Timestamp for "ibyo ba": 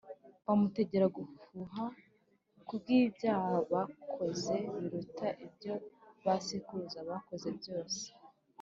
5.45-6.35